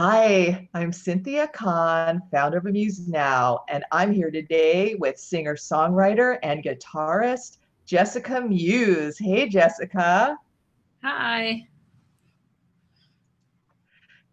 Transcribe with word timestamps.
Hi, 0.00 0.68
I'm 0.74 0.92
Cynthia 0.92 1.48
Kahn, 1.48 2.22
founder 2.30 2.58
of 2.58 2.66
Amuse 2.66 3.08
Now, 3.08 3.64
and 3.68 3.82
I'm 3.90 4.12
here 4.12 4.30
today 4.30 4.94
with 4.94 5.18
singer 5.18 5.56
songwriter 5.56 6.38
and 6.44 6.62
guitarist 6.62 7.58
Jessica 7.84 8.40
Muse. 8.40 9.18
Hey, 9.18 9.48
Jessica. 9.48 10.38
Hi. 11.02 11.66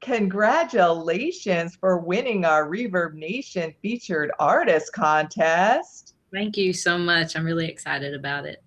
Congratulations 0.02 1.76
for 1.76 1.98
winning 1.98 2.46
our 2.46 2.70
Reverb 2.70 3.16
Nation 3.16 3.74
featured 3.82 4.30
artist 4.38 4.94
contest. 4.94 6.14
Thank 6.32 6.58
you 6.58 6.74
so 6.74 6.96
much. 6.96 7.36
I'm 7.36 7.44
really 7.44 7.68
excited 7.68 8.14
about 8.14 8.46
it. 8.46 8.62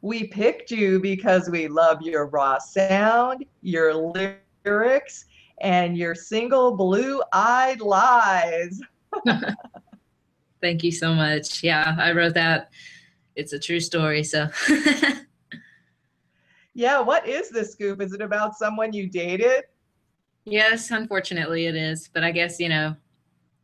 We 0.00 0.28
picked 0.28 0.70
you 0.70 1.00
because 1.00 1.50
we 1.50 1.68
love 1.68 2.00
your 2.00 2.28
raw 2.28 2.56
sound, 2.56 3.44
your 3.60 3.92
lyrics 3.92 4.40
lyrics 4.66 5.26
and 5.60 5.96
your 5.96 6.14
single 6.14 6.76
Blue 6.76 7.22
Eyed 7.32 7.80
Lies. 7.80 8.80
Thank 10.60 10.82
you 10.82 10.90
so 10.90 11.14
much. 11.14 11.62
Yeah, 11.62 11.96
I 11.98 12.12
wrote 12.12 12.34
that. 12.34 12.70
It's 13.36 13.52
a 13.52 13.58
true 13.58 13.80
story. 13.80 14.24
So, 14.24 14.48
yeah, 16.74 17.00
what 17.00 17.26
is 17.26 17.50
the 17.50 17.64
scoop? 17.64 18.02
Is 18.02 18.12
it 18.12 18.20
about 18.20 18.56
someone 18.56 18.92
you 18.92 19.08
dated? 19.08 19.64
Yes, 20.44 20.90
unfortunately 20.90 21.66
it 21.66 21.76
is. 21.76 22.08
But 22.12 22.24
I 22.24 22.32
guess, 22.32 22.58
you 22.58 22.68
know, 22.68 22.96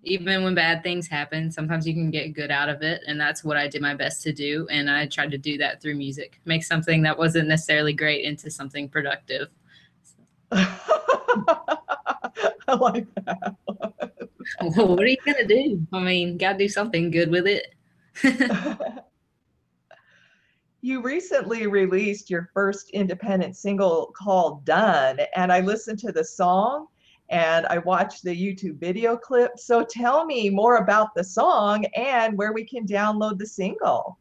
even 0.04 0.44
when 0.44 0.54
bad 0.54 0.82
things 0.82 1.08
happen, 1.08 1.50
sometimes 1.50 1.86
you 1.86 1.94
can 1.94 2.10
get 2.10 2.34
good 2.34 2.50
out 2.50 2.68
of 2.68 2.82
it. 2.82 3.02
And 3.06 3.20
that's 3.20 3.42
what 3.42 3.56
I 3.56 3.68
did 3.68 3.82
my 3.82 3.94
best 3.94 4.22
to 4.24 4.32
do. 4.32 4.66
And 4.70 4.90
I 4.90 5.06
tried 5.06 5.30
to 5.30 5.38
do 5.38 5.56
that 5.58 5.80
through 5.80 5.94
music, 5.94 6.40
make 6.44 6.64
something 6.64 7.02
that 7.02 7.18
wasn't 7.18 7.48
necessarily 7.48 7.92
great 7.92 8.24
into 8.24 8.50
something 8.50 8.88
productive. 8.88 9.48
I 12.68 12.74
like 12.78 13.06
that. 13.14 13.56
well, 14.60 14.60
what 14.88 15.00
are 15.00 15.06
you 15.06 15.16
gonna 15.24 15.46
do? 15.46 15.86
I 15.92 16.00
mean, 16.00 16.36
gotta 16.36 16.58
do 16.58 16.68
something 16.68 17.10
good 17.10 17.30
with 17.30 17.46
it. 17.46 17.74
you 20.82 21.00
recently 21.00 21.66
released 21.66 22.28
your 22.28 22.50
first 22.52 22.90
independent 22.90 23.56
single 23.56 24.12
called 24.16 24.64
Done, 24.64 25.20
and 25.36 25.52
I 25.52 25.60
listened 25.60 25.98
to 26.00 26.12
the 26.12 26.24
song 26.24 26.88
and 27.30 27.66
I 27.66 27.78
watched 27.78 28.24
the 28.24 28.36
YouTube 28.36 28.78
video 28.78 29.16
clip. 29.16 29.58
So 29.58 29.84
tell 29.84 30.26
me 30.26 30.50
more 30.50 30.76
about 30.76 31.14
the 31.14 31.24
song 31.24 31.86
and 31.96 32.36
where 32.36 32.52
we 32.52 32.64
can 32.64 32.86
download 32.86 33.38
the 33.38 33.46
single. 33.46 34.18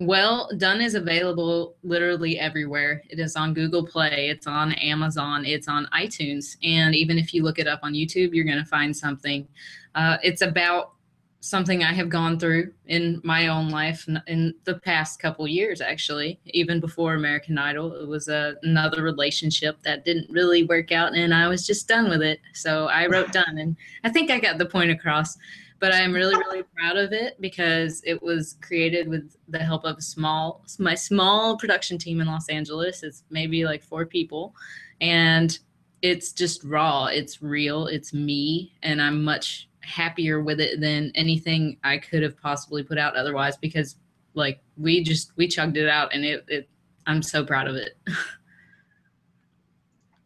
Well, 0.00 0.48
Done 0.56 0.80
is 0.80 0.94
available 0.94 1.76
literally 1.82 2.38
everywhere. 2.38 3.02
It 3.10 3.18
is 3.18 3.36
on 3.36 3.52
Google 3.52 3.86
Play, 3.86 4.30
it's 4.30 4.46
on 4.46 4.72
Amazon, 4.72 5.44
it's 5.44 5.68
on 5.68 5.88
iTunes. 5.94 6.56
And 6.64 6.94
even 6.94 7.18
if 7.18 7.34
you 7.34 7.42
look 7.42 7.58
it 7.58 7.68
up 7.68 7.80
on 7.82 7.92
YouTube, 7.92 8.32
you're 8.32 8.46
going 8.46 8.56
to 8.56 8.64
find 8.64 8.96
something. 8.96 9.46
Uh, 9.94 10.16
it's 10.22 10.40
about 10.40 10.92
something 11.40 11.82
I 11.84 11.92
have 11.92 12.08
gone 12.08 12.38
through 12.38 12.72
in 12.86 13.20
my 13.24 13.48
own 13.48 13.68
life 13.68 14.06
in 14.26 14.54
the 14.64 14.78
past 14.78 15.20
couple 15.20 15.46
years, 15.46 15.82
actually. 15.82 16.40
Even 16.46 16.80
before 16.80 17.12
American 17.12 17.58
Idol, 17.58 17.94
it 17.94 18.08
was 18.08 18.28
a, 18.28 18.54
another 18.62 19.02
relationship 19.02 19.82
that 19.82 20.06
didn't 20.06 20.30
really 20.30 20.64
work 20.64 20.92
out, 20.92 21.14
and 21.14 21.34
I 21.34 21.46
was 21.48 21.66
just 21.66 21.88
done 21.88 22.08
with 22.08 22.22
it. 22.22 22.40
So 22.54 22.86
I 22.86 23.06
wrote 23.06 23.32
Done, 23.32 23.58
and 23.58 23.76
I 24.04 24.08
think 24.08 24.30
I 24.30 24.38
got 24.38 24.56
the 24.56 24.66
point 24.66 24.90
across 24.90 25.36
but 25.80 25.94
I'm 25.94 26.12
really, 26.12 26.36
really 26.36 26.62
proud 26.76 26.98
of 26.98 27.12
it 27.12 27.40
because 27.40 28.02
it 28.04 28.22
was 28.22 28.58
created 28.60 29.08
with 29.08 29.34
the 29.48 29.58
help 29.58 29.84
of 29.84 29.96
a 29.96 30.02
small, 30.02 30.62
my 30.78 30.94
small 30.94 31.56
production 31.56 31.96
team 31.96 32.20
in 32.20 32.26
Los 32.26 32.48
Angeles. 32.48 33.02
It's 33.02 33.24
maybe 33.30 33.64
like 33.64 33.82
four 33.82 34.04
people, 34.04 34.54
and 35.00 35.58
it's 36.02 36.32
just 36.32 36.62
raw. 36.64 37.06
It's 37.06 37.42
real. 37.42 37.86
It's 37.86 38.12
me, 38.12 38.74
and 38.82 39.00
I'm 39.00 39.24
much 39.24 39.68
happier 39.80 40.42
with 40.42 40.60
it 40.60 40.80
than 40.80 41.10
anything 41.14 41.78
I 41.82 41.96
could 41.96 42.22
have 42.22 42.38
possibly 42.40 42.82
put 42.82 42.98
out 42.98 43.16
otherwise 43.16 43.56
because 43.56 43.96
like 44.34 44.60
we 44.76 45.02
just 45.02 45.32
we 45.36 45.48
chugged 45.48 45.78
it 45.78 45.88
out 45.88 46.14
and 46.14 46.24
it, 46.24 46.44
it 46.48 46.68
I'm 47.06 47.22
so 47.22 47.44
proud 47.44 47.66
of 47.66 47.76
it. 47.76 47.96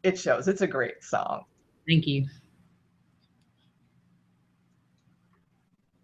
it 0.02 0.18
shows. 0.18 0.48
It's 0.48 0.60
a 0.60 0.66
great 0.66 1.02
song. 1.02 1.44
Thank 1.88 2.06
you. 2.06 2.26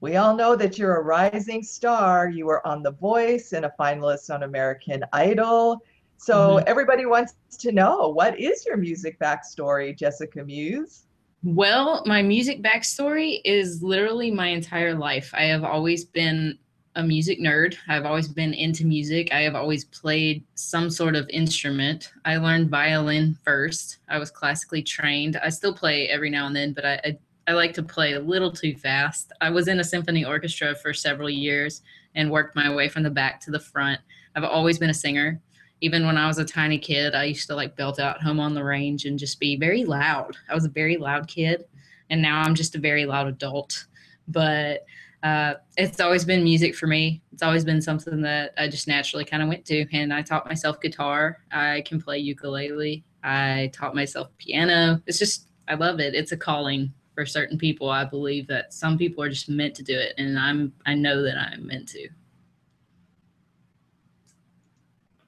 We 0.00 0.16
all 0.16 0.34
know 0.34 0.56
that 0.56 0.78
you're 0.78 0.96
a 0.96 1.02
rising 1.02 1.62
star. 1.62 2.28
You 2.30 2.46
were 2.46 2.66
on 2.66 2.82
The 2.82 2.92
Voice 2.92 3.52
and 3.52 3.66
a 3.66 3.74
finalist 3.78 4.34
on 4.34 4.44
American 4.44 5.04
Idol. 5.12 5.82
So 6.16 6.56
mm-hmm. 6.56 6.64
everybody 6.66 7.04
wants 7.04 7.34
to 7.58 7.72
know 7.72 8.08
what 8.08 8.38
is 8.38 8.64
your 8.64 8.78
music 8.78 9.18
backstory, 9.18 9.96
Jessica 9.96 10.42
Muse? 10.44 11.04
Well, 11.42 12.02
my 12.06 12.22
music 12.22 12.62
backstory 12.62 13.40
is 13.44 13.82
literally 13.82 14.30
my 14.30 14.48
entire 14.48 14.94
life. 14.94 15.30
I 15.34 15.44
have 15.44 15.64
always 15.64 16.04
been 16.04 16.58
a 16.96 17.02
music 17.02 17.38
nerd. 17.38 17.76
I've 17.88 18.04
always 18.04 18.28
been 18.28 18.52
into 18.52 18.84
music. 18.84 19.32
I 19.32 19.40
have 19.42 19.54
always 19.54 19.84
played 19.84 20.44
some 20.54 20.90
sort 20.90 21.14
of 21.14 21.28
instrument. 21.30 22.12
I 22.24 22.36
learned 22.36 22.68
violin 22.68 23.38
first. 23.44 23.98
I 24.08 24.18
was 24.18 24.30
classically 24.30 24.82
trained. 24.82 25.38
I 25.42 25.50
still 25.50 25.74
play 25.74 26.08
every 26.08 26.30
now 26.30 26.46
and 26.46 26.56
then, 26.56 26.72
but 26.72 26.84
I, 26.84 27.00
I 27.04 27.18
I 27.50 27.52
like 27.52 27.74
to 27.74 27.82
play 27.82 28.12
a 28.12 28.20
little 28.20 28.52
too 28.52 28.76
fast. 28.76 29.32
I 29.40 29.50
was 29.50 29.66
in 29.66 29.80
a 29.80 29.84
symphony 29.84 30.24
orchestra 30.24 30.72
for 30.72 30.94
several 30.94 31.28
years 31.28 31.82
and 32.14 32.30
worked 32.30 32.54
my 32.54 32.72
way 32.72 32.88
from 32.88 33.02
the 33.02 33.10
back 33.10 33.40
to 33.40 33.50
the 33.50 33.58
front. 33.58 34.00
I've 34.36 34.44
always 34.44 34.78
been 34.78 34.90
a 34.90 34.94
singer. 34.94 35.40
Even 35.80 36.06
when 36.06 36.16
I 36.16 36.28
was 36.28 36.38
a 36.38 36.44
tiny 36.44 36.78
kid, 36.78 37.12
I 37.12 37.24
used 37.24 37.48
to 37.48 37.56
like 37.56 37.74
belt 37.74 37.98
out 37.98 38.22
home 38.22 38.38
on 38.38 38.54
the 38.54 38.62
range 38.62 39.04
and 39.04 39.18
just 39.18 39.40
be 39.40 39.56
very 39.56 39.84
loud. 39.84 40.36
I 40.48 40.54
was 40.54 40.64
a 40.64 40.68
very 40.68 40.96
loud 40.96 41.26
kid, 41.26 41.64
and 42.08 42.22
now 42.22 42.40
I'm 42.40 42.54
just 42.54 42.76
a 42.76 42.78
very 42.78 43.04
loud 43.04 43.26
adult. 43.26 43.84
But 44.28 44.84
uh, 45.24 45.54
it's 45.76 45.98
always 45.98 46.24
been 46.24 46.44
music 46.44 46.76
for 46.76 46.86
me. 46.86 47.20
It's 47.32 47.42
always 47.42 47.64
been 47.64 47.82
something 47.82 48.22
that 48.22 48.52
I 48.58 48.68
just 48.68 48.86
naturally 48.86 49.24
kind 49.24 49.42
of 49.42 49.48
went 49.48 49.64
to. 49.64 49.86
And 49.92 50.14
I 50.14 50.22
taught 50.22 50.46
myself 50.46 50.80
guitar. 50.80 51.38
I 51.50 51.82
can 51.84 52.00
play 52.00 52.18
ukulele. 52.18 53.02
I 53.24 53.72
taught 53.72 53.96
myself 53.96 54.28
piano. 54.38 55.02
It's 55.08 55.18
just, 55.18 55.48
I 55.66 55.74
love 55.74 55.98
it. 55.98 56.14
It's 56.14 56.30
a 56.30 56.36
calling 56.36 56.92
for 57.20 57.26
certain 57.26 57.58
people 57.58 57.90
i 57.90 58.02
believe 58.02 58.46
that 58.46 58.72
some 58.72 58.96
people 58.96 59.22
are 59.22 59.28
just 59.28 59.50
meant 59.50 59.74
to 59.74 59.82
do 59.82 59.92
it 59.92 60.14
and 60.16 60.38
i'm 60.38 60.72
i 60.86 60.94
know 60.94 61.22
that 61.22 61.36
i'm 61.36 61.66
meant 61.66 61.86
to 61.86 62.08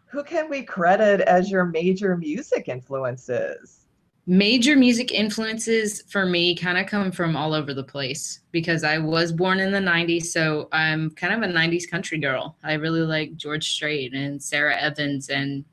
who 0.07 0.25
can 0.25 0.49
we 0.49 0.63
credit 0.63 1.21
as 1.21 1.51
your 1.51 1.67
major 1.67 2.17
music 2.17 2.67
influences 2.67 3.85
major 4.27 4.75
music 4.75 5.13
influences 5.13 6.03
for 6.09 6.25
me 6.25 6.57
kind 6.57 6.79
of 6.79 6.87
come 6.87 7.13
from 7.13 7.37
all 7.37 7.53
over 7.53 7.75
the 7.75 7.85
place 7.85 8.41
because 8.53 8.85
I 8.85 8.97
was 8.97 9.33
born 9.33 9.59
in 9.59 9.73
the 9.73 9.81
90s. 9.81 10.27
So 10.27 10.69
I'm 10.71 11.11
kind 11.11 11.35
of 11.35 11.51
a 11.51 11.53
90s 11.53 11.91
country 11.91 12.19
girl. 12.19 12.57
I 12.63 12.75
really 12.75 13.01
like 13.01 13.35
George 13.35 13.69
Strait 13.69 14.15
and 14.15 14.41
Sara 14.41 14.77
Evans 14.77 15.29
and 15.29 15.65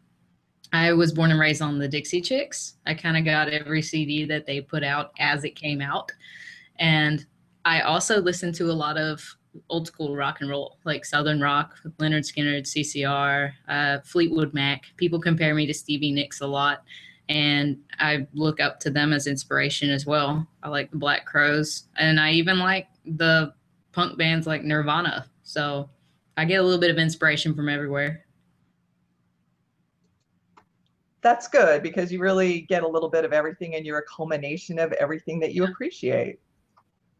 I 0.72 0.94
was 0.94 1.12
born 1.12 1.32
and 1.32 1.40
raised 1.40 1.62
on 1.62 1.80
the 1.80 1.88
Dixie 1.88 2.22
Chicks. 2.22 2.76
I 2.86 2.94
kind 2.94 3.18
of 3.18 3.26
got 3.26 3.50
every 3.50 3.82
CD 3.82 4.26
that 4.26 4.46
they 4.46 4.62
put 4.62 4.84
out 4.84 5.12
as 5.20 5.44
it 5.44 5.56
came 5.56 5.82
out. 5.82 6.12
And 6.78 7.26
I 7.66 7.82
also 7.82 8.22
listened 8.22 8.56
to 8.56 8.72
a 8.72 8.74
lot 8.74 8.98
of 8.98 9.24
old 9.70 9.88
school 9.88 10.16
rock 10.16 10.42
and 10.42 10.50
roll, 10.50 10.78
like 10.86 11.06
Southern 11.06 11.42
rock, 11.42 11.76
Lynyrd 11.98 12.24
Skynyrd, 12.24 12.64
CCR, 12.64 13.52
uh, 13.68 14.00
Fleetwood 14.02 14.54
Mac. 14.54 14.86
People 14.98 15.20
compare 15.20 15.56
me 15.56 15.66
to 15.66 15.74
Stevie 15.74 16.12
Nicks 16.12 16.42
a 16.42 16.48
lot, 16.48 16.84
and 17.30 17.78
I 18.00 18.28
look 18.34 18.60
up 18.60 18.80
to 18.82 18.92
them 18.92 19.12
as 19.12 19.28
inspiration 19.28 19.90
as 19.90 20.06
well. 20.06 20.48
I 20.62 20.70
like 20.70 20.92
the 20.92 20.98
Black 20.98 21.26
Crowes. 21.26 21.86
and 21.98 22.20
I 22.20 22.32
even 22.32 22.60
like 22.60 22.88
the 23.06 23.54
punk 23.92 24.18
bands 24.18 24.46
like 24.46 24.64
Nirvana. 24.64 25.26
So 25.44 25.90
I 26.38 26.46
get 26.46 26.60
a 26.60 26.64
little 26.64 26.80
bit 26.80 26.92
of 26.92 26.98
inspiration 26.98 27.56
from 27.56 27.70
everywhere 27.70 28.26
that's 31.22 31.48
good 31.48 31.84
because 31.84 32.12
you 32.12 32.20
really 32.20 32.62
get 32.62 32.84
a 32.84 32.88
little 32.88 33.10
bit 33.10 33.26
of 33.26 33.34
everything 33.34 33.76
and 33.76 33.86
you're 33.86 34.00
a 34.00 34.06
culmination 34.06 34.80
of 34.80 34.92
everything 34.94 35.40
that 35.42 35.54
you 35.54 35.64
yeah. 35.64 35.70
appreciate. 35.70 36.40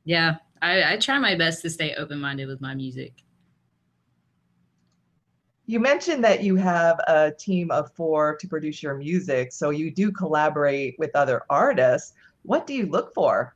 Yeah, 0.06 0.36
I, 0.62 0.94
I 0.94 0.98
try 0.98 1.20
my 1.20 1.36
best 1.36 1.62
to 1.64 1.70
stay 1.70 1.96
open 1.96 2.20
minded 2.20 2.48
with 2.48 2.62
my 2.62 2.74
music. 2.74 3.14
You 5.66 5.80
mentioned 5.80 6.24
that 6.24 6.44
you 6.44 6.56
have 6.56 7.00
a 7.08 7.32
team 7.38 7.70
of 7.70 7.92
four 7.94 8.36
to 8.38 8.48
produce 8.48 8.82
your 8.82 8.96
music, 8.96 9.52
so 9.52 9.70
you 9.70 9.92
do 9.92 10.12
collaborate 10.12 10.96
with 10.98 11.12
other 11.16 11.44
artists. 11.50 12.14
What 12.42 12.66
do 12.66 12.74
you 12.74 12.88
look 12.88 13.14
for? 13.14 13.56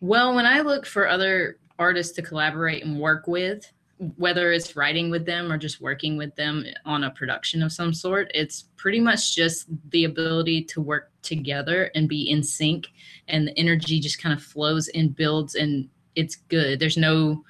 Well, 0.00 0.34
when 0.34 0.46
I 0.46 0.60
look 0.60 0.86
for 0.86 1.06
other 1.06 1.58
artists 1.78 2.14
to 2.14 2.22
collaborate 2.22 2.84
and 2.84 2.98
work 2.98 3.26
with, 3.26 3.70
whether 4.16 4.52
it's 4.52 4.76
writing 4.76 5.10
with 5.10 5.24
them 5.24 5.50
or 5.50 5.56
just 5.56 5.80
working 5.80 6.16
with 6.16 6.34
them 6.36 6.64
on 6.84 7.04
a 7.04 7.10
production 7.10 7.62
of 7.62 7.72
some 7.72 7.94
sort, 7.94 8.30
it's 8.34 8.66
pretty 8.76 9.00
much 9.00 9.34
just 9.34 9.66
the 9.90 10.04
ability 10.04 10.64
to 10.64 10.80
work 10.80 11.10
together 11.22 11.90
and 11.94 12.08
be 12.08 12.28
in 12.30 12.42
sync, 12.42 12.88
and 13.28 13.48
the 13.48 13.58
energy 13.58 13.98
just 13.98 14.20
kind 14.20 14.34
of 14.36 14.42
flows 14.42 14.88
and 14.88 15.16
builds, 15.16 15.54
and 15.54 15.88
it's 16.14 16.36
good. 16.36 16.78
There's 16.78 16.98
no 16.98 17.42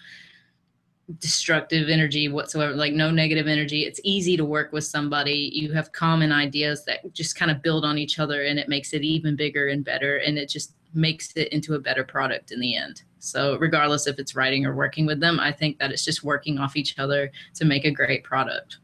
destructive 1.21 1.89
energy 1.89 2.29
whatsoever 2.29 2.75
like 2.75 2.93
no 2.93 3.13
negative 3.13 3.47
energy 3.47 3.83
it's 3.83 4.01
easy 4.03 4.37
to 4.37 4.45
work 4.45 4.73
with 4.73 4.83
somebody 4.83 5.51
you 5.55 5.73
have 5.73 5.93
common 5.93 6.33
ideas 6.33 6.85
that 6.85 7.01
just 7.13 7.37
kind 7.37 7.49
of 7.49 7.63
build 7.63 7.85
on 7.85 7.97
each 7.97 8.19
other 8.19 8.43
and 8.43 8.59
it 8.59 8.69
makes 8.69 8.93
it 8.93 9.05
even 9.05 9.37
bigger 9.37 9.69
and 9.69 9.85
better 9.85 10.17
and 10.17 10.37
it 10.37 10.49
just 10.49 10.75
makes 10.95 11.33
it 11.37 11.53
into 11.53 11.75
a 11.75 11.79
better 11.79 12.05
product 12.05 12.53
in 12.53 12.61
the 12.61 12.77
end. 12.77 13.03
So 13.19 13.59
regardless 13.59 14.07
if 14.07 14.19
it's 14.19 14.37
writing 14.37 14.65
or 14.67 14.75
working 14.75 15.05
with 15.05 15.19
them 15.19 15.41
i 15.41 15.51
think 15.51 15.79
that 15.79 15.91
it's 15.91 16.05
just 16.05 16.23
working 16.23 16.59
off 16.59 16.77
each 16.77 16.97
other 16.99 17.33
to 17.55 17.65
make 17.65 17.85
a 17.85 17.91
great 17.91 18.23
product. 18.23 18.79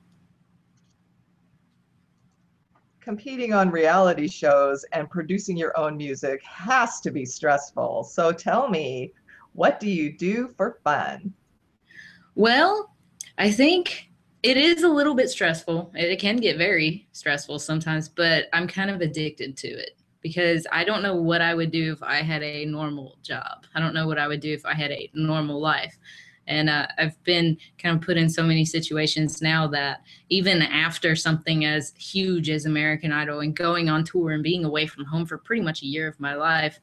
Competing 3.00 3.52
on 3.52 3.70
reality 3.70 4.28
shows 4.28 4.84
and 4.92 5.08
producing 5.10 5.56
your 5.56 5.76
own 5.78 5.96
music 5.96 6.42
has 6.44 7.00
to 7.00 7.10
be 7.10 7.24
stressful. 7.24 8.04
So 8.04 8.32
tell 8.32 8.68
me 8.68 9.12
what 9.54 9.80
do 9.80 9.88
you 9.88 10.16
do 10.16 10.48
for 10.56 10.78
fun? 10.82 11.32
Well, 12.34 12.94
I 13.38 13.50
think 13.50 14.08
it 14.42 14.56
is 14.56 14.82
a 14.82 14.88
little 14.88 15.14
bit 15.14 15.30
stressful. 15.30 15.92
It 15.94 16.20
can 16.20 16.36
get 16.36 16.58
very 16.58 17.06
stressful 17.12 17.58
sometimes, 17.58 18.08
but 18.08 18.46
I'm 18.52 18.66
kind 18.66 18.90
of 18.90 19.00
addicted 19.00 19.56
to 19.58 19.68
it 19.68 20.01
because 20.22 20.66
I 20.70 20.84
don't 20.84 21.02
know 21.02 21.16
what 21.16 21.40
I 21.40 21.54
would 21.54 21.70
do 21.70 21.92
if 21.92 22.02
I 22.02 22.22
had 22.22 22.42
a 22.42 22.64
normal 22.64 23.16
job. 23.22 23.66
I 23.74 23.80
don't 23.80 23.94
know 23.94 24.06
what 24.06 24.18
I 24.18 24.28
would 24.28 24.40
do 24.40 24.52
if 24.52 24.64
I 24.64 24.74
had 24.74 24.90
a 24.90 25.10
normal 25.14 25.60
life. 25.60 25.98
And 26.46 26.68
uh, 26.68 26.86
I've 26.98 27.22
been 27.24 27.56
kind 27.78 27.96
of 27.96 28.02
put 28.02 28.16
in 28.16 28.28
so 28.28 28.42
many 28.42 28.64
situations 28.64 29.40
now 29.42 29.66
that 29.68 30.02
even 30.28 30.60
after 30.62 31.14
something 31.14 31.64
as 31.64 31.92
huge 31.96 32.50
as 32.50 32.66
American 32.66 33.12
Idol 33.12 33.40
and 33.40 33.54
going 33.54 33.88
on 33.88 34.04
tour 34.04 34.30
and 34.32 34.42
being 34.42 34.64
away 34.64 34.86
from 34.86 35.04
home 35.04 35.24
for 35.24 35.38
pretty 35.38 35.62
much 35.62 35.82
a 35.82 35.86
year 35.86 36.08
of 36.08 36.18
my 36.18 36.34
life, 36.34 36.80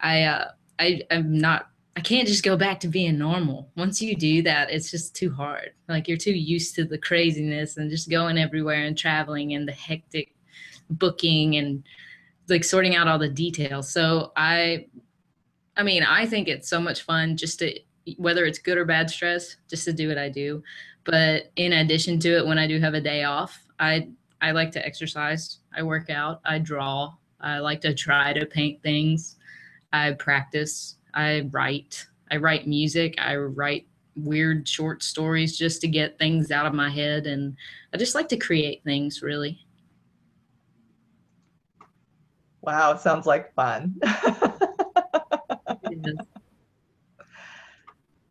I 0.00 0.22
uh, 0.24 0.50
I 0.80 1.02
am 1.10 1.36
not 1.36 1.68
I 1.96 2.00
can't 2.00 2.28
just 2.28 2.44
go 2.44 2.56
back 2.56 2.78
to 2.80 2.88
being 2.88 3.18
normal. 3.18 3.70
Once 3.76 4.00
you 4.00 4.14
do 4.14 4.42
that, 4.42 4.70
it's 4.70 4.88
just 4.88 5.16
too 5.16 5.32
hard. 5.32 5.72
Like 5.88 6.06
you're 6.06 6.16
too 6.16 6.32
used 6.32 6.76
to 6.76 6.84
the 6.84 6.96
craziness 6.96 7.76
and 7.76 7.90
just 7.90 8.08
going 8.08 8.38
everywhere 8.38 8.84
and 8.84 8.96
traveling 8.96 9.54
and 9.54 9.66
the 9.66 9.72
hectic 9.72 10.32
booking 10.90 11.56
and 11.56 11.82
like 12.48 12.64
sorting 12.64 12.96
out 12.96 13.08
all 13.08 13.18
the 13.18 13.28
details. 13.28 13.90
So 13.92 14.32
I 14.36 14.86
I 15.76 15.82
mean, 15.82 16.02
I 16.02 16.26
think 16.26 16.48
it's 16.48 16.68
so 16.68 16.80
much 16.80 17.02
fun 17.02 17.36
just 17.36 17.60
to 17.60 17.78
whether 18.16 18.46
it's 18.46 18.58
good 18.58 18.78
or 18.78 18.84
bad 18.84 19.10
stress, 19.10 19.56
just 19.68 19.84
to 19.84 19.92
do 19.92 20.08
what 20.08 20.18
I 20.18 20.28
do. 20.28 20.62
But 21.04 21.52
in 21.56 21.72
addition 21.74 22.18
to 22.20 22.38
it, 22.38 22.46
when 22.46 22.58
I 22.58 22.66
do 22.66 22.80
have 22.80 22.94
a 22.94 23.00
day 23.00 23.24
off, 23.24 23.58
I 23.78 24.08
I 24.40 24.52
like 24.52 24.70
to 24.72 24.84
exercise, 24.86 25.58
I 25.76 25.82
work 25.82 26.10
out, 26.10 26.40
I 26.44 26.58
draw, 26.58 27.14
I 27.40 27.58
like 27.58 27.80
to 27.82 27.94
try 27.94 28.32
to 28.32 28.46
paint 28.46 28.82
things, 28.82 29.36
I 29.92 30.12
practice 30.12 30.98
I 31.14 31.48
write. 31.50 32.06
I 32.30 32.36
write 32.36 32.66
music. 32.66 33.14
I 33.18 33.36
write 33.36 33.86
weird 34.16 34.68
short 34.68 35.02
stories 35.02 35.56
just 35.56 35.80
to 35.80 35.88
get 35.88 36.18
things 36.18 36.50
out 36.50 36.66
of 36.66 36.74
my 36.74 36.90
head. 36.90 37.26
And 37.26 37.56
I 37.92 37.96
just 37.96 38.14
like 38.14 38.28
to 38.28 38.36
create 38.36 38.84
things, 38.84 39.22
really. 39.22 39.66
Wow, 42.62 42.96
sounds 42.96 43.26
like 43.26 43.54
fun. 43.54 43.94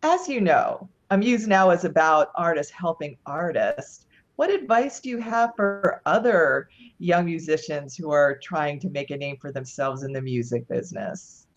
As 0.03 0.27
you 0.27 0.41
know, 0.41 0.89
Amuse 1.09 1.47
Now 1.47 1.71
is 1.71 1.85
about 1.85 2.31
artists 2.35 2.71
helping 2.71 3.17
artists. 3.25 4.05
What 4.35 4.51
advice 4.51 4.99
do 4.99 5.09
you 5.09 5.17
have 5.19 5.53
for 5.55 6.01
other 6.05 6.69
young 6.99 7.25
musicians 7.25 7.95
who 7.95 8.11
are 8.11 8.37
trying 8.43 8.79
to 8.81 8.89
make 8.89 9.09
a 9.11 9.17
name 9.17 9.37
for 9.41 9.51
themselves 9.51 10.03
in 10.03 10.13
the 10.13 10.21
music 10.21 10.67
business? 10.67 11.47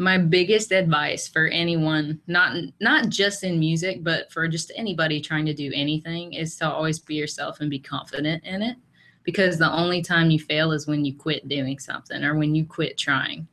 my 0.00 0.16
biggest 0.16 0.72
advice 0.72 1.28
for 1.28 1.46
anyone 1.48 2.18
not 2.26 2.56
not 2.80 3.10
just 3.10 3.44
in 3.44 3.58
music 3.58 4.02
but 4.02 4.32
for 4.32 4.48
just 4.48 4.72
anybody 4.74 5.20
trying 5.20 5.44
to 5.44 5.52
do 5.52 5.70
anything 5.74 6.32
is 6.32 6.56
to 6.56 6.66
always 6.68 6.98
be 6.98 7.14
yourself 7.14 7.60
and 7.60 7.68
be 7.68 7.78
confident 7.78 8.42
in 8.44 8.62
it 8.62 8.76
because 9.24 9.58
the 9.58 9.72
only 9.72 10.02
time 10.02 10.30
you 10.30 10.38
fail 10.38 10.72
is 10.72 10.86
when 10.86 11.04
you 11.04 11.14
quit 11.14 11.48
doing 11.48 11.78
something 11.78 12.24
or 12.24 12.36
when 12.36 12.54
you 12.54 12.64
quit 12.64 12.96
trying 12.96 13.46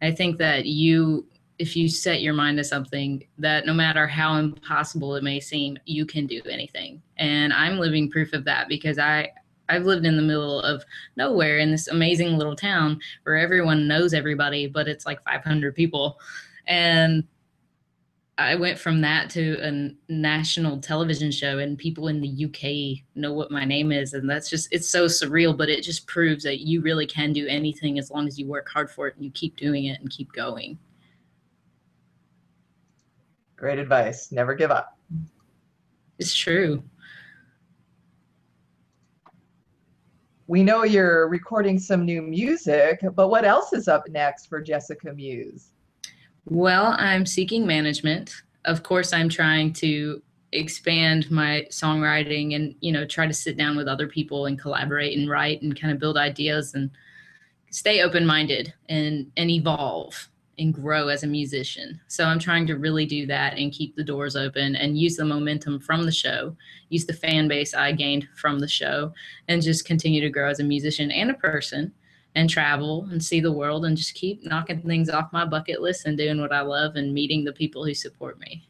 i 0.00 0.10
think 0.10 0.38
that 0.38 0.66
you 0.66 1.26
if 1.58 1.76
you 1.76 1.88
set 1.88 2.22
your 2.22 2.34
mind 2.34 2.56
to 2.56 2.64
something 2.64 3.22
that 3.38 3.66
no 3.66 3.74
matter 3.74 4.06
how 4.06 4.36
impossible 4.36 5.14
it 5.14 5.22
may 5.22 5.38
seem 5.38 5.78
you 5.84 6.06
can 6.06 6.26
do 6.26 6.40
anything 6.50 7.00
and 7.18 7.52
i'm 7.52 7.78
living 7.78 8.10
proof 8.10 8.32
of 8.32 8.44
that 8.44 8.68
because 8.68 8.98
i 8.98 9.28
I've 9.68 9.84
lived 9.86 10.04
in 10.04 10.16
the 10.16 10.22
middle 10.22 10.60
of 10.60 10.84
nowhere 11.16 11.58
in 11.58 11.70
this 11.70 11.88
amazing 11.88 12.36
little 12.36 12.56
town 12.56 13.00
where 13.22 13.36
everyone 13.36 13.88
knows 13.88 14.12
everybody, 14.12 14.66
but 14.66 14.86
it's 14.86 15.06
like 15.06 15.24
500 15.24 15.74
people. 15.74 16.18
And 16.66 17.24
I 18.38 18.54
went 18.54 18.78
from 18.78 19.00
that 19.02 19.28
to 19.30 19.58
a 19.62 19.90
national 20.10 20.80
television 20.80 21.30
show, 21.30 21.58
and 21.58 21.78
people 21.78 22.08
in 22.08 22.20
the 22.20 22.46
UK 22.46 23.04
know 23.14 23.32
what 23.32 23.50
my 23.50 23.64
name 23.64 23.92
is. 23.92 24.14
And 24.14 24.28
that's 24.28 24.48
just, 24.48 24.68
it's 24.72 24.88
so 24.88 25.04
surreal, 25.04 25.56
but 25.56 25.68
it 25.68 25.82
just 25.82 26.06
proves 26.06 26.42
that 26.44 26.60
you 26.60 26.80
really 26.80 27.06
can 27.06 27.32
do 27.32 27.46
anything 27.46 27.98
as 27.98 28.10
long 28.10 28.26
as 28.26 28.38
you 28.38 28.46
work 28.46 28.68
hard 28.68 28.90
for 28.90 29.06
it 29.06 29.16
and 29.16 29.24
you 29.24 29.30
keep 29.32 29.56
doing 29.56 29.84
it 29.84 30.00
and 30.00 30.10
keep 30.10 30.32
going. 30.32 30.78
Great 33.56 33.78
advice. 33.78 34.32
Never 34.32 34.54
give 34.54 34.70
up. 34.70 34.98
It's 36.18 36.34
true. 36.34 36.82
we 40.52 40.62
know 40.62 40.84
you're 40.84 41.28
recording 41.28 41.78
some 41.78 42.04
new 42.04 42.20
music, 42.20 43.00
but 43.14 43.28
what 43.28 43.46
else 43.46 43.72
is 43.72 43.88
up 43.88 44.06
next 44.10 44.50
for 44.50 44.60
Jessica 44.60 45.10
Muse? 45.14 45.71
Well, 46.44 46.94
I'm 46.98 47.26
seeking 47.26 47.66
management. 47.66 48.42
Of 48.64 48.82
course, 48.82 49.12
I'm 49.12 49.28
trying 49.28 49.72
to 49.74 50.22
expand 50.52 51.30
my 51.30 51.66
songwriting 51.70 52.54
and, 52.54 52.74
you 52.80 52.92
know, 52.92 53.06
try 53.06 53.26
to 53.26 53.32
sit 53.32 53.56
down 53.56 53.76
with 53.76 53.88
other 53.88 54.06
people 54.06 54.46
and 54.46 54.58
collaborate 54.58 55.16
and 55.16 55.30
write 55.30 55.62
and 55.62 55.78
kind 55.80 55.92
of 55.92 56.00
build 56.00 56.16
ideas 56.16 56.74
and 56.74 56.90
stay 57.70 58.02
open-minded 58.02 58.74
and 58.88 59.32
and 59.36 59.50
evolve 59.50 60.28
and 60.58 60.74
grow 60.74 61.08
as 61.08 61.22
a 61.22 61.26
musician. 61.26 61.98
So 62.08 62.24
I'm 62.24 62.38
trying 62.38 62.66
to 62.66 62.76
really 62.76 63.06
do 63.06 63.26
that 63.26 63.56
and 63.56 63.72
keep 63.72 63.96
the 63.96 64.04
doors 64.04 64.36
open 64.36 64.76
and 64.76 64.98
use 64.98 65.16
the 65.16 65.24
momentum 65.24 65.80
from 65.80 66.04
the 66.04 66.12
show, 66.12 66.54
use 66.90 67.06
the 67.06 67.14
fan 67.14 67.48
base 67.48 67.72
I 67.72 67.92
gained 67.92 68.28
from 68.36 68.58
the 68.58 68.68
show, 68.68 69.14
and 69.48 69.62
just 69.62 69.86
continue 69.86 70.20
to 70.20 70.28
grow 70.28 70.50
as 70.50 70.60
a 70.60 70.64
musician 70.64 71.10
and 71.10 71.30
a 71.30 71.34
person 71.34 71.92
and 72.34 72.48
travel 72.48 73.06
and 73.10 73.22
see 73.22 73.40
the 73.40 73.52
world 73.52 73.84
and 73.84 73.96
just 73.96 74.14
keep 74.14 74.44
knocking 74.44 74.80
things 74.82 75.10
off 75.10 75.32
my 75.32 75.44
bucket 75.44 75.82
list 75.82 76.06
and 76.06 76.16
doing 76.16 76.40
what 76.40 76.52
I 76.52 76.62
love 76.62 76.96
and 76.96 77.12
meeting 77.12 77.44
the 77.44 77.52
people 77.52 77.84
who 77.84 77.94
support 77.94 78.38
me. 78.38 78.66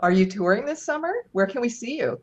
Are 0.00 0.12
you 0.12 0.26
touring 0.26 0.64
this 0.64 0.82
summer? 0.82 1.12
Where 1.32 1.46
can 1.46 1.60
we 1.60 1.68
see 1.68 1.98
you? 1.98 2.20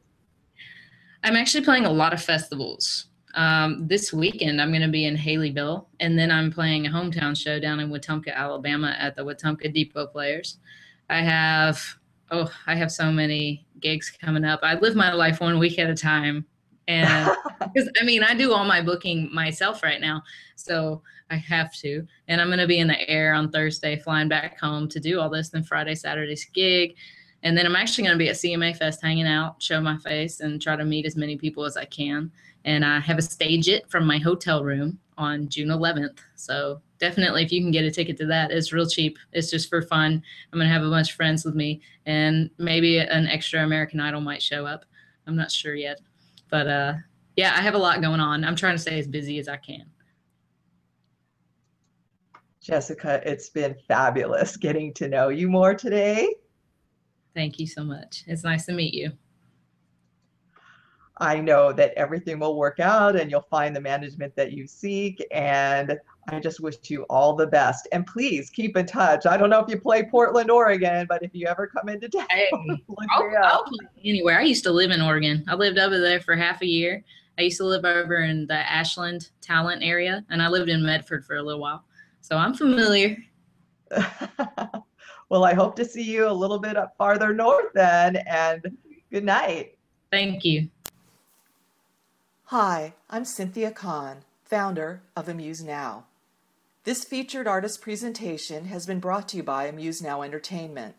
I'm 1.23 1.35
actually 1.35 1.63
playing 1.63 1.85
a 1.85 1.91
lot 1.91 2.13
of 2.13 2.21
festivals. 2.21 3.07
Um, 3.35 3.85
this 3.87 4.13
weekend, 4.13 4.61
I'm 4.61 4.69
going 4.69 4.81
to 4.81 4.87
be 4.87 5.05
in 5.05 5.17
Haleyville, 5.17 5.87
and 5.99 6.17
then 6.17 6.31
I'm 6.31 6.51
playing 6.51 6.87
a 6.87 6.89
hometown 6.89 7.37
show 7.37 7.59
down 7.59 7.81
in 7.81 7.89
Wetumpka, 7.89 8.33
Alabama, 8.33 8.95
at 8.97 9.15
the 9.15 9.23
Wetumpka 9.23 9.73
Depot 9.73 10.07
Players. 10.07 10.57
I 11.09 11.21
have 11.21 11.81
oh, 12.31 12.51
I 12.65 12.75
have 12.75 12.91
so 12.91 13.11
many 13.11 13.65
gigs 13.79 14.09
coming 14.09 14.45
up. 14.45 14.61
I 14.63 14.75
live 14.75 14.95
my 14.95 15.13
life 15.13 15.41
one 15.41 15.59
week 15.59 15.79
at 15.79 15.89
a 15.89 15.95
time, 15.95 16.45
and 16.87 17.31
because 17.73 17.89
I 17.99 18.03
mean, 18.03 18.23
I 18.23 18.33
do 18.35 18.53
all 18.53 18.65
my 18.65 18.81
booking 18.81 19.33
myself 19.33 19.83
right 19.83 20.01
now, 20.01 20.23
so 20.55 21.01
I 21.29 21.35
have 21.35 21.73
to. 21.77 22.05
And 22.27 22.39
I'm 22.39 22.47
going 22.47 22.59
to 22.59 22.67
be 22.67 22.79
in 22.79 22.87
the 22.87 23.09
air 23.09 23.33
on 23.33 23.51
Thursday, 23.51 23.97
flying 23.97 24.27
back 24.27 24.59
home 24.59 24.87
to 24.89 24.99
do 24.99 25.19
all 25.19 25.29
this. 25.29 25.49
Then 25.49 25.63
Friday, 25.63 25.95
Saturday's 25.95 26.45
gig. 26.45 26.95
And 27.43 27.55
then 27.57 27.65
I'm 27.65 27.75
actually 27.75 28.05
going 28.05 28.15
to 28.15 28.23
be 28.23 28.29
at 28.29 28.35
CMA 28.35 28.75
Fest 28.75 29.01
hanging 29.03 29.27
out, 29.27 29.61
show 29.61 29.79
my 29.79 29.97
face, 29.97 30.39
and 30.39 30.61
try 30.61 30.75
to 30.75 30.85
meet 30.85 31.05
as 31.05 31.15
many 31.15 31.37
people 31.37 31.63
as 31.63 31.77
I 31.77 31.85
can 31.85 32.31
and 32.65 32.83
I 32.83 32.99
have 32.99 33.17
a 33.17 33.21
StageIt 33.21 33.89
from 33.89 34.05
my 34.05 34.17
hotel 34.17 34.63
room 34.63 34.99
on 35.17 35.47
June 35.47 35.69
11th. 35.69 36.17
So 36.35 36.81
definitely, 36.99 37.43
if 37.43 37.51
you 37.51 37.61
can 37.61 37.71
get 37.71 37.85
a 37.85 37.91
ticket 37.91 38.17
to 38.17 38.25
that, 38.25 38.51
it's 38.51 38.73
real 38.73 38.87
cheap. 38.87 39.17
It's 39.31 39.51
just 39.51 39.69
for 39.69 39.81
fun. 39.83 40.21
I'm 40.51 40.59
gonna 40.59 40.69
have 40.69 40.83
a 40.83 40.89
bunch 40.89 41.11
of 41.11 41.15
friends 41.15 41.45
with 41.45 41.55
me, 41.55 41.81
and 42.05 42.49
maybe 42.57 42.97
an 42.97 43.27
extra 43.27 43.63
American 43.63 43.99
Idol 43.99 44.21
might 44.21 44.41
show 44.41 44.65
up. 44.65 44.83
I'm 45.27 45.35
not 45.35 45.51
sure 45.51 45.75
yet, 45.75 46.01
but 46.49 46.67
uh, 46.67 46.93
yeah, 47.35 47.53
I 47.57 47.61
have 47.61 47.75
a 47.75 47.79
lot 47.79 48.01
going 48.01 48.19
on. 48.19 48.43
I'm 48.43 48.55
trying 48.55 48.75
to 48.75 48.81
stay 48.81 48.99
as 48.99 49.07
busy 49.07 49.39
as 49.39 49.47
I 49.47 49.57
can. 49.57 49.85
Jessica, 52.61 53.21
it's 53.23 53.49
been 53.49 53.75
fabulous 53.87 54.57
getting 54.57 54.93
to 54.95 55.07
know 55.07 55.29
you 55.29 55.47
more 55.47 55.75
today. 55.75 56.33
Thank 57.35 57.59
you 57.59 57.67
so 57.67 57.83
much. 57.83 58.23
It's 58.25 58.43
nice 58.43 58.65
to 58.65 58.73
meet 58.73 58.93
you. 58.93 59.11
I 61.17 61.39
know 61.39 61.71
that 61.71 61.93
everything 61.95 62.39
will 62.39 62.57
work 62.57 62.79
out 62.79 63.15
and 63.15 63.31
you'll 63.31 63.47
find 63.49 63.75
the 63.75 63.81
management 63.81 64.35
that 64.35 64.51
you 64.51 64.67
seek. 64.67 65.25
And 65.31 65.97
I 66.29 66.39
just 66.39 66.59
wish 66.59 66.75
you 66.85 67.03
all 67.03 67.35
the 67.35 67.47
best. 67.47 67.87
And 67.91 68.05
please 68.05 68.49
keep 68.49 68.75
in 68.75 68.85
touch. 68.85 69.25
I 69.25 69.37
don't 69.37 69.49
know 69.49 69.59
if 69.59 69.69
you 69.69 69.79
play 69.79 70.03
Portland, 70.03 70.51
Oregon, 70.51 71.05
but 71.07 71.23
if 71.23 71.31
you 71.33 71.47
ever 71.47 71.67
come 71.67 71.87
into 71.87 72.09
town, 72.09 72.27
hey, 72.29 72.49
I'll, 73.11 73.31
I'll 73.43 73.63
play 73.63 73.87
anywhere. 74.03 74.39
I 74.39 74.43
used 74.43 74.63
to 74.65 74.71
live 74.71 74.91
in 74.91 75.01
Oregon. 75.01 75.45
I 75.47 75.55
lived 75.55 75.77
over 75.77 75.99
there 75.99 76.19
for 76.19 76.35
half 76.35 76.61
a 76.61 76.67
year. 76.67 77.03
I 77.37 77.43
used 77.43 77.57
to 77.57 77.65
live 77.65 77.85
over 77.85 78.23
in 78.23 78.47
the 78.47 78.55
Ashland 78.71 79.29
Talent 79.41 79.83
area, 79.83 80.25
and 80.29 80.41
I 80.41 80.47
lived 80.47 80.69
in 80.69 80.85
Medford 80.85 81.25
for 81.25 81.35
a 81.35 81.43
little 81.43 81.61
while. 81.61 81.83
So 82.21 82.37
I'm 82.37 82.53
familiar. 82.53 83.17
Well, 85.29 85.43
I 85.43 85.53
hope 85.53 85.75
to 85.77 85.85
see 85.85 86.03
you 86.03 86.27
a 86.27 86.31
little 86.31 86.59
bit 86.59 86.77
up 86.77 86.95
farther 86.97 87.33
north 87.33 87.73
then, 87.73 88.17
and 88.27 88.77
good 89.11 89.23
night. 89.23 89.77
Thank 90.11 90.45
you. 90.45 90.69
Hi, 92.49 92.93
I'm 93.09 93.25
Cynthia 93.25 93.71
Kahn, 93.71 94.17
founder 94.43 95.01
of 95.15 95.27
Amuse 95.27 95.63
Now. 95.63 96.05
This 96.83 97.03
featured 97.03 97.47
artist 97.47 97.81
presentation 97.81 98.65
has 98.65 98.85
been 98.85 98.99
brought 98.99 99.27
to 99.29 99.37
you 99.37 99.41
by 99.41 99.65
Amuse 99.65 99.99
Now 99.99 100.21
Entertainment, 100.21 100.93